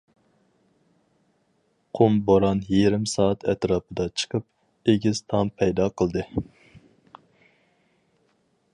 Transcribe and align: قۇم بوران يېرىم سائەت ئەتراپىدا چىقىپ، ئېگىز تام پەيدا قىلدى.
قۇم 1.99 2.15
بوران 2.29 2.63
يېرىم 2.71 3.05
سائەت 3.13 3.45
ئەتراپىدا 3.53 4.09
چىقىپ، 4.23 4.49
ئېگىز 4.95 5.23
تام 5.35 5.55
پەيدا 5.61 5.91
قىلدى. 6.01 6.27